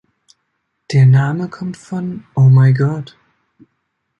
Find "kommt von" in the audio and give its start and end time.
1.47-2.25